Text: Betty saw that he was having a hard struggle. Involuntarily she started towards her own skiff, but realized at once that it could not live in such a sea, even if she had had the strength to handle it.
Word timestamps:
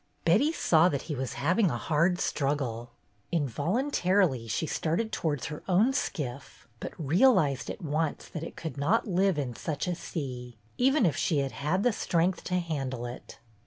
Betty 0.25 0.51
saw 0.51 0.89
that 0.89 1.03
he 1.03 1.13
was 1.15 1.33
having 1.33 1.69
a 1.69 1.77
hard 1.77 2.19
struggle. 2.19 2.89
Involuntarily 3.31 4.47
she 4.47 4.65
started 4.65 5.11
towards 5.11 5.45
her 5.45 5.61
own 5.69 5.93
skiff, 5.93 6.67
but 6.79 6.93
realized 6.97 7.69
at 7.69 7.83
once 7.83 8.27
that 8.29 8.41
it 8.41 8.55
could 8.55 8.77
not 8.77 9.07
live 9.07 9.37
in 9.37 9.55
such 9.55 9.85
a 9.87 9.93
sea, 9.93 10.57
even 10.79 11.05
if 11.05 11.15
she 11.15 11.37
had 11.37 11.51
had 11.51 11.83
the 11.83 11.93
strength 11.93 12.43
to 12.45 12.55
handle 12.55 13.05
it. 13.05 13.37